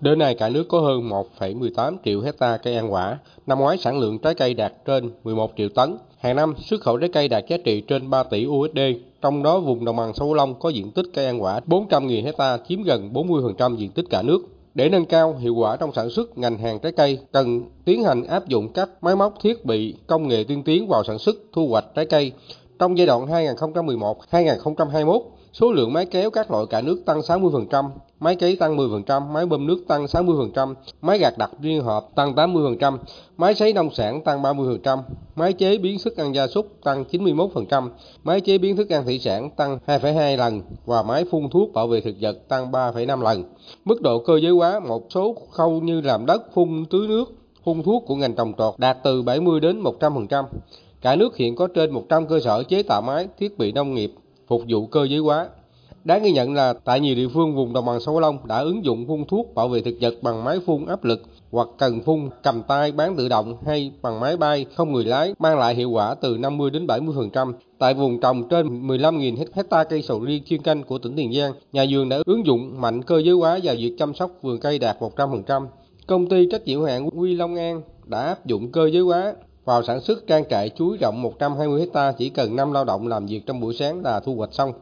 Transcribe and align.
Đến 0.00 0.18
nay 0.18 0.34
cả 0.34 0.48
nước 0.48 0.68
có 0.68 0.80
hơn 0.80 1.10
1,18 1.38 1.96
triệu 2.04 2.20
hecta 2.20 2.56
cây 2.56 2.76
ăn 2.76 2.92
quả. 2.92 3.18
Năm 3.46 3.58
ngoái 3.58 3.78
sản 3.78 3.98
lượng 3.98 4.18
trái 4.18 4.34
cây 4.34 4.54
đạt 4.54 4.72
trên 4.84 5.10
11 5.24 5.52
triệu 5.56 5.68
tấn. 5.68 5.96
Hàng 6.18 6.36
năm 6.36 6.54
xuất 6.58 6.80
khẩu 6.80 6.98
trái 6.98 7.08
cây 7.12 7.28
đạt 7.28 7.44
giá 7.48 7.56
trị 7.64 7.80
trên 7.80 8.10
3 8.10 8.22
tỷ 8.22 8.46
USD. 8.46 8.78
Trong 9.22 9.42
đó 9.42 9.60
vùng 9.60 9.84
đồng 9.84 9.96
bằng 9.96 10.14
sông 10.14 10.34
Long 10.34 10.54
có 10.60 10.68
diện 10.68 10.90
tích 10.90 11.06
cây 11.14 11.26
ăn 11.26 11.42
quả 11.42 11.60
400.000 11.66 12.24
hecta 12.24 12.58
chiếm 12.68 12.82
gần 12.82 13.10
40% 13.12 13.76
diện 13.76 13.90
tích 13.90 14.04
cả 14.10 14.22
nước. 14.22 14.38
Để 14.74 14.88
nâng 14.88 15.06
cao 15.06 15.36
hiệu 15.38 15.54
quả 15.54 15.76
trong 15.76 15.92
sản 15.92 16.10
xuất, 16.10 16.38
ngành 16.38 16.58
hàng 16.58 16.78
trái 16.78 16.92
cây 16.92 17.18
cần 17.32 17.62
tiến 17.84 18.04
hành 18.04 18.24
áp 18.24 18.48
dụng 18.48 18.72
các 18.72 18.90
máy 19.00 19.16
móc 19.16 19.34
thiết 19.42 19.64
bị 19.64 19.94
công 20.06 20.28
nghệ 20.28 20.44
tiên 20.48 20.62
tiến 20.62 20.88
vào 20.88 21.04
sản 21.04 21.18
xuất 21.18 21.36
thu 21.52 21.68
hoạch 21.68 21.84
trái 21.94 22.06
cây. 22.06 22.32
Trong 22.80 22.98
giai 22.98 23.06
đoạn 23.06 23.26
2011-2021, 23.26 25.20
số 25.52 25.72
lượng 25.72 25.92
máy 25.92 26.06
kéo 26.06 26.30
các 26.30 26.50
loại 26.50 26.64
cả 26.70 26.80
nước 26.80 27.02
tăng 27.06 27.20
60%, 27.20 27.90
máy 28.20 28.36
cấy 28.36 28.56
tăng 28.56 28.76
10%, 28.76 29.32
máy 29.32 29.46
bơm 29.46 29.66
nước 29.66 29.84
tăng 29.88 30.04
60%, 30.04 30.74
máy 31.00 31.18
gạt 31.18 31.38
đặt 31.38 31.50
liên 31.60 31.82
hợp 31.82 32.06
tăng 32.14 32.34
80%, 32.34 32.98
máy 33.36 33.54
sấy 33.54 33.72
nông 33.72 33.90
sản 33.94 34.24
tăng 34.24 34.42
30%, 34.42 34.98
máy 35.36 35.52
chế 35.52 35.78
biến 35.78 35.98
thức 36.04 36.16
ăn 36.16 36.34
gia 36.34 36.46
súc 36.46 36.66
tăng 36.84 37.04
91%, 37.10 37.88
máy 38.24 38.40
chế 38.40 38.58
biến 38.58 38.76
thức 38.76 38.92
ăn 38.92 39.04
thủy 39.04 39.18
sản 39.18 39.50
tăng 39.50 39.78
2,2 39.86 40.36
lần 40.36 40.62
và 40.86 41.02
máy 41.02 41.24
phun 41.30 41.48
thuốc 41.50 41.72
bảo 41.72 41.86
vệ 41.86 42.00
thực 42.00 42.14
vật 42.20 42.48
tăng 42.48 42.72
3,5 42.72 43.22
lần. 43.22 43.44
Mức 43.84 44.02
độ 44.02 44.18
cơ 44.18 44.38
giới 44.42 44.52
hóa 44.52 44.80
một 44.80 45.02
số 45.10 45.34
khâu 45.50 45.80
như 45.80 46.00
làm 46.00 46.26
đất, 46.26 46.42
phun 46.54 46.84
tưới 46.90 47.08
nước, 47.08 47.24
phun 47.64 47.82
thuốc 47.82 48.04
của 48.06 48.16
ngành 48.16 48.34
trồng 48.34 48.52
trọt 48.58 48.74
đạt 48.78 48.96
từ 49.04 49.22
70 49.22 49.60
đến 49.60 49.82
100%. 49.82 50.44
Cả 51.00 51.16
nước 51.16 51.36
hiện 51.36 51.56
có 51.56 51.66
trên 51.66 51.90
100 51.90 52.26
cơ 52.26 52.40
sở 52.40 52.62
chế 52.62 52.82
tạo 52.82 53.02
máy, 53.02 53.28
thiết 53.38 53.58
bị 53.58 53.72
nông 53.72 53.94
nghiệp 53.94 54.12
phục 54.46 54.62
vụ 54.68 54.86
cơ 54.86 55.04
giới 55.04 55.18
hóa. 55.18 55.48
Đáng 56.04 56.22
ghi 56.22 56.32
nhận 56.32 56.54
là 56.54 56.74
tại 56.84 57.00
nhiều 57.00 57.14
địa 57.14 57.28
phương 57.34 57.54
vùng 57.54 57.72
đồng 57.72 57.84
bằng 57.84 58.00
sông 58.00 58.14
Cửu 58.14 58.20
Long 58.20 58.38
đã 58.46 58.58
ứng 58.58 58.84
dụng 58.84 59.06
phun 59.06 59.24
thuốc 59.24 59.54
bảo 59.54 59.68
vệ 59.68 59.80
thực 59.80 59.94
vật 60.00 60.14
bằng 60.22 60.44
máy 60.44 60.58
phun 60.66 60.86
áp 60.86 61.04
lực 61.04 61.22
hoặc 61.50 61.68
cần 61.78 62.00
phun 62.00 62.28
cầm 62.42 62.62
tay 62.62 62.92
bán 62.92 63.16
tự 63.16 63.28
động 63.28 63.56
hay 63.66 63.92
bằng 64.02 64.20
máy 64.20 64.36
bay 64.36 64.66
không 64.74 64.92
người 64.92 65.04
lái 65.04 65.34
mang 65.38 65.58
lại 65.58 65.74
hiệu 65.74 65.90
quả 65.90 66.14
từ 66.14 66.38
50 66.38 66.70
đến 66.70 66.86
70%. 66.86 67.52
Tại 67.78 67.94
vùng 67.94 68.20
trồng 68.20 68.48
trên 68.48 68.88
15.000 68.88 69.36
hecta 69.54 69.84
cây 69.84 70.02
sầu 70.02 70.20
riêng 70.20 70.42
chuyên 70.46 70.62
canh 70.62 70.82
của 70.82 70.98
tỉnh 70.98 71.16
Tiền 71.16 71.32
Giang, 71.32 71.52
nhà 71.72 71.84
vườn 71.90 72.08
đã 72.08 72.18
ứng 72.26 72.46
dụng 72.46 72.80
mạnh 72.80 73.02
cơ 73.02 73.18
giới 73.18 73.34
hóa 73.34 73.58
vào 73.62 73.74
việc 73.78 73.94
chăm 73.98 74.14
sóc 74.14 74.30
vườn 74.42 74.60
cây 74.60 74.78
đạt 74.78 74.96
100%. 75.00 75.66
Công 76.06 76.26
ty 76.26 76.48
trách 76.50 76.64
nhiệm 76.64 76.78
hữu 76.78 76.88
hạn 76.88 77.08
Quy 77.08 77.34
Long 77.34 77.56
An 77.56 77.82
đã 78.04 78.22
áp 78.22 78.46
dụng 78.46 78.72
cơ 78.72 78.90
giới 78.92 79.02
hóa 79.02 79.34
vào 79.64 79.82
sản 79.82 80.00
xuất 80.00 80.26
trang 80.26 80.44
trại 80.50 80.68
chuối 80.68 80.96
rộng 81.00 81.22
120 81.22 81.80
hecta 81.80 82.12
chỉ 82.12 82.28
cần 82.28 82.56
5 82.56 82.72
lao 82.72 82.84
động 82.84 83.08
làm 83.08 83.26
việc 83.26 83.40
trong 83.46 83.60
buổi 83.60 83.74
sáng 83.74 84.02
là 84.02 84.20
thu 84.20 84.34
hoạch 84.34 84.54
xong. 84.54 84.72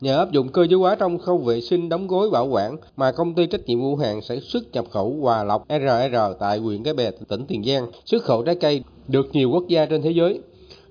Nhờ 0.00 0.18
áp 0.18 0.32
dụng 0.32 0.48
cơ 0.48 0.66
giới 0.70 0.78
hóa 0.78 0.94
trong 0.94 1.18
khâu 1.18 1.38
vệ 1.38 1.60
sinh 1.60 1.88
đóng 1.88 2.06
gói 2.06 2.30
bảo 2.30 2.46
quản 2.46 2.76
mà 2.96 3.12
công 3.12 3.34
ty 3.34 3.46
trách 3.46 3.66
nhiệm 3.66 3.80
hữu 3.80 3.96
hạn 3.96 4.22
sản 4.22 4.40
xuất 4.40 4.72
nhập 4.72 4.84
khẩu 4.90 5.16
Hòa 5.20 5.44
Lộc 5.44 5.66
RR 5.68 6.16
tại 6.38 6.58
huyện 6.58 6.82
Cái 6.82 6.94
Bè, 6.94 7.10
tỉnh 7.28 7.46
Tiền 7.46 7.64
Giang 7.64 7.86
xuất 8.04 8.22
khẩu 8.22 8.42
trái 8.42 8.54
cây 8.54 8.82
được 9.08 9.26
nhiều 9.32 9.50
quốc 9.50 9.64
gia 9.68 9.86
trên 9.86 10.02
thế 10.02 10.10
giới. 10.10 10.40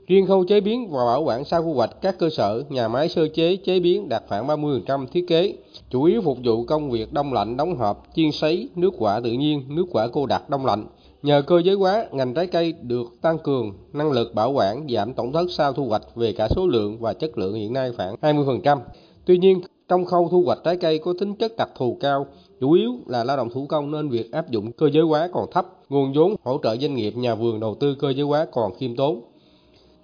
Riêng 0.07 0.27
khâu 0.27 0.45
chế 0.45 0.61
biến 0.61 0.89
và 0.89 1.05
bảo 1.05 1.23
quản 1.23 1.45
sau 1.45 1.63
thu 1.63 1.73
hoạch 1.73 2.01
các 2.01 2.19
cơ 2.19 2.29
sở, 2.29 2.63
nhà 2.69 2.87
máy 2.87 3.09
sơ 3.09 3.27
chế 3.27 3.55
chế 3.55 3.79
biến 3.79 4.09
đạt 4.09 4.23
khoảng 4.27 4.47
30% 4.47 5.07
thiết 5.07 5.25
kế, 5.27 5.53
chủ 5.89 6.03
yếu 6.03 6.21
phục 6.21 6.37
vụ 6.43 6.63
công 6.63 6.91
việc 6.91 7.13
đông 7.13 7.33
lạnh, 7.33 7.57
đóng 7.57 7.75
hộp, 7.75 8.07
chiên 8.15 8.31
sấy, 8.31 8.69
nước 8.75 8.93
quả 8.97 9.19
tự 9.23 9.31
nhiên, 9.31 9.63
nước 9.67 9.85
quả 9.91 10.07
cô 10.13 10.25
đặc 10.25 10.49
đông 10.49 10.65
lạnh. 10.65 10.85
Nhờ 11.23 11.41
cơ 11.41 11.61
giới 11.63 11.75
hóa, 11.75 12.05
ngành 12.11 12.33
trái 12.33 12.47
cây 12.47 12.73
được 12.81 13.21
tăng 13.21 13.37
cường 13.39 13.73
năng 13.93 14.11
lực 14.11 14.33
bảo 14.33 14.51
quản, 14.51 14.87
giảm 14.89 15.13
tổn 15.13 15.31
thất 15.31 15.51
sau 15.51 15.73
thu 15.73 15.85
hoạch 15.85 16.15
về 16.15 16.33
cả 16.33 16.47
số 16.55 16.67
lượng 16.67 16.97
và 16.99 17.13
chất 17.13 17.37
lượng 17.37 17.53
hiện 17.53 17.73
nay 17.73 17.91
khoảng 17.97 18.15
20%. 18.21 18.79
Tuy 19.25 19.37
nhiên, 19.37 19.61
trong 19.87 20.05
khâu 20.05 20.29
thu 20.31 20.43
hoạch 20.45 20.59
trái 20.63 20.77
cây 20.77 20.97
có 20.99 21.13
tính 21.19 21.35
chất 21.35 21.51
đặc 21.57 21.69
thù 21.77 21.97
cao, 21.99 22.25
chủ 22.59 22.71
yếu 22.71 22.91
là 23.07 23.23
lao 23.23 23.37
động 23.37 23.49
thủ 23.49 23.65
công 23.69 23.91
nên 23.91 24.09
việc 24.09 24.31
áp 24.31 24.49
dụng 24.49 24.71
cơ 24.71 24.89
giới 24.93 25.03
hóa 25.03 25.29
còn 25.33 25.51
thấp, 25.51 25.67
nguồn 25.89 26.13
vốn 26.13 26.35
hỗ 26.43 26.59
trợ 26.63 26.77
doanh 26.77 26.95
nghiệp 26.95 27.13
nhà 27.17 27.35
vườn 27.35 27.59
đầu 27.59 27.75
tư 27.79 27.95
cơ 27.99 28.09
giới 28.09 28.25
hóa 28.25 28.45
còn 28.51 28.73
khiêm 28.75 28.95
tốn. 28.95 29.21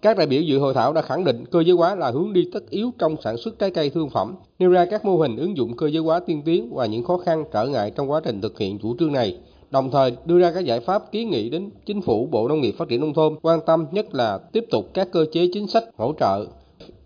Các 0.01 0.17
đại 0.17 0.27
biểu 0.27 0.41
dự 0.41 0.59
hội 0.59 0.73
thảo 0.73 0.93
đã 0.93 1.01
khẳng 1.01 1.23
định 1.23 1.45
cơ 1.45 1.63
giới 1.63 1.75
hóa 1.75 1.95
là 1.95 2.11
hướng 2.11 2.33
đi 2.33 2.49
tất 2.53 2.69
yếu 2.69 2.91
trong 2.97 3.15
sản 3.23 3.37
xuất 3.37 3.59
trái 3.59 3.71
cây 3.71 3.89
thương 3.89 4.09
phẩm, 4.09 4.35
nêu 4.59 4.69
ra 4.69 4.85
các 4.85 5.05
mô 5.05 5.17
hình 5.17 5.37
ứng 5.37 5.57
dụng 5.57 5.75
cơ 5.75 5.87
giới 5.87 6.03
hóa 6.03 6.19
tiên 6.19 6.41
tiến 6.45 6.73
và 6.73 6.85
những 6.85 7.03
khó 7.03 7.17
khăn 7.17 7.43
trở 7.51 7.67
ngại 7.67 7.91
trong 7.91 8.11
quá 8.11 8.21
trình 8.23 8.41
thực 8.41 8.59
hiện 8.59 8.79
chủ 8.79 8.95
trương 8.99 9.13
này 9.13 9.39
đồng 9.71 9.91
thời 9.91 10.17
đưa 10.25 10.39
ra 10.39 10.51
các 10.51 10.59
giải 10.59 10.79
pháp 10.79 11.11
kiến 11.11 11.29
nghị 11.29 11.49
đến 11.49 11.69
chính 11.85 12.01
phủ 12.01 12.27
Bộ 12.31 12.47
Nông 12.47 12.61
nghiệp 12.61 12.75
Phát 12.77 12.87
triển 12.87 13.01
nông 13.01 13.13
thôn 13.13 13.35
quan 13.41 13.59
tâm 13.65 13.85
nhất 13.91 14.15
là 14.15 14.37
tiếp 14.37 14.65
tục 14.71 14.85
các 14.93 15.07
cơ 15.11 15.25
chế 15.31 15.49
chính 15.53 15.67
sách 15.67 15.83
hỗ 15.97 16.13
trợ 16.19 16.45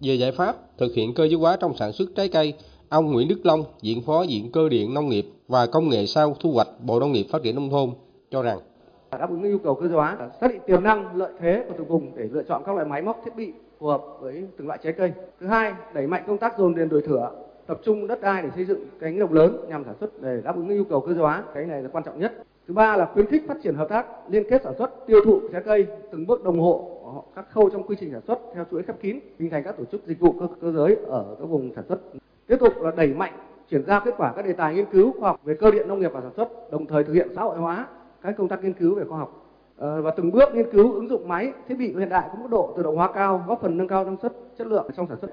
về 0.01 0.13
giải 0.15 0.31
pháp 0.31 0.55
thực 0.77 0.93
hiện 0.93 1.13
cơ 1.13 1.23
giới 1.27 1.39
hóa 1.39 1.57
trong 1.61 1.77
sản 1.77 1.91
xuất 1.91 2.09
trái 2.15 2.29
cây. 2.29 2.53
Ông 2.89 3.11
Nguyễn 3.11 3.27
Đức 3.27 3.39
Long, 3.43 3.63
Viện 3.81 4.01
Phó 4.01 4.25
Viện 4.29 4.51
Cơ 4.51 4.69
điện 4.69 4.93
Nông 4.93 5.09
nghiệp 5.09 5.25
và 5.47 5.65
Công 5.65 5.89
nghệ 5.89 6.05
sau 6.05 6.35
thu 6.39 6.51
hoạch 6.51 6.67
Bộ 6.81 6.99
Nông 6.99 7.11
nghiệp 7.11 7.25
Phát 7.31 7.43
triển 7.43 7.55
nông 7.55 7.69
thôn 7.69 7.89
cho 8.31 8.41
rằng 8.41 8.59
đáp 9.19 9.29
ứng 9.29 9.43
yêu 9.43 9.59
cầu 9.63 9.75
cơ 9.75 9.87
giới 9.87 9.95
hóa, 9.95 10.17
xác 10.41 10.51
định 10.51 10.61
tiềm 10.67 10.83
năng, 10.83 11.17
lợi 11.17 11.31
thế 11.39 11.65
của 11.67 11.73
từng 11.77 11.87
vùng 11.87 12.11
để 12.15 12.29
lựa 12.31 12.43
chọn 12.43 12.63
các 12.65 12.75
loại 12.75 12.87
máy 12.87 13.01
móc 13.01 13.21
thiết 13.25 13.35
bị 13.35 13.51
phù 13.79 13.87
hợp 13.87 14.01
với 14.19 14.47
từng 14.57 14.67
loại 14.67 14.79
trái 14.83 14.93
cây. 14.93 15.11
Thứ 15.39 15.47
hai, 15.47 15.73
đẩy 15.93 16.07
mạnh 16.07 16.23
công 16.27 16.37
tác 16.37 16.57
dồn 16.57 16.75
điền 16.75 16.89
đổi 16.89 17.01
thửa, 17.01 17.31
tập 17.67 17.79
trung 17.83 18.07
đất 18.07 18.21
đai 18.21 18.41
để 18.41 18.49
xây 18.55 18.65
dựng 18.65 18.85
cánh 18.99 19.19
đồng 19.19 19.33
lớn 19.33 19.65
nhằm 19.67 19.83
sản 19.83 19.95
xuất 19.99 20.21
để 20.21 20.41
đáp 20.43 20.55
ứng 20.55 20.69
yêu 20.69 20.85
cầu 20.89 21.01
cơ 21.01 21.13
giới 21.13 21.21
hóa. 21.21 21.43
Cái 21.53 21.65
này 21.65 21.81
là 21.81 21.89
quan 21.89 22.03
trọng 22.03 22.19
nhất. 22.19 22.33
Thứ 22.67 22.73
ba 22.73 22.97
là 22.97 23.05
khuyến 23.13 23.25
khích 23.25 23.43
phát 23.47 23.57
triển 23.63 23.75
hợp 23.75 23.89
tác 23.89 24.05
liên 24.29 24.43
kết 24.49 24.61
sản 24.63 24.73
xuất 24.77 25.07
tiêu 25.07 25.19
thụ 25.25 25.39
trái 25.51 25.61
cây 25.65 25.87
từng 26.11 26.27
bước 26.27 26.43
đồng 26.43 26.59
hộ 26.59 26.89
các 27.35 27.45
khâu 27.49 27.69
trong 27.69 27.83
quy 27.83 27.95
trình 27.99 28.11
sản 28.11 28.21
xuất 28.27 28.39
theo 28.55 28.65
chuỗi 28.71 28.83
khép 28.83 28.99
kín 29.01 29.19
hình 29.39 29.49
thành 29.49 29.63
các 29.63 29.77
tổ 29.77 29.85
chức 29.85 30.05
dịch 30.05 30.19
vụ 30.19 30.31
cơ, 30.31 30.47
cơ 30.61 30.71
giới 30.71 30.95
ở 31.07 31.35
các 31.39 31.45
vùng 31.45 31.73
sản 31.75 31.83
xuất. 31.87 31.99
Tiếp 32.47 32.57
tục 32.59 32.73
là 32.81 32.91
đẩy 32.97 33.07
mạnh 33.07 33.33
chuyển 33.69 33.85
giao 33.85 34.01
kết 34.05 34.13
quả 34.17 34.33
các 34.35 34.45
đề 34.45 34.53
tài 34.53 34.75
nghiên 34.75 34.85
cứu 34.85 35.13
khoa 35.19 35.29
học 35.29 35.39
về 35.43 35.53
cơ 35.53 35.71
điện 35.71 35.87
nông 35.87 35.99
nghiệp 35.99 36.11
và 36.13 36.21
sản 36.21 36.31
xuất 36.35 36.71
đồng 36.71 36.85
thời 36.85 37.03
thực 37.03 37.13
hiện 37.13 37.27
xã 37.35 37.41
hội 37.41 37.57
hóa 37.57 37.87
các 38.21 38.35
công 38.37 38.47
tác 38.47 38.63
nghiên 38.63 38.73
cứu 38.73 38.95
về 38.95 39.03
khoa 39.03 39.17
học. 39.17 39.39
Ờ, 39.77 40.01
và 40.01 40.11
từng 40.11 40.31
bước 40.31 40.55
nghiên 40.55 40.71
cứu 40.71 40.93
ứng 40.93 41.07
dụng 41.09 41.27
máy 41.27 41.53
thiết 41.67 41.75
bị 41.75 41.95
hiện 41.95 42.09
đại 42.09 42.29
có 42.31 42.37
mức 42.41 42.47
độ 42.51 42.73
tự 42.77 42.83
động 42.83 42.95
hóa 42.95 43.11
cao 43.13 43.43
góp 43.47 43.61
phần 43.61 43.77
nâng 43.77 43.87
cao 43.87 44.05
năng 44.05 44.17
suất 44.21 44.33
chất 44.57 44.67
lượng 44.67 44.89
trong 44.97 45.07
sản 45.07 45.17
xuất. 45.21 45.31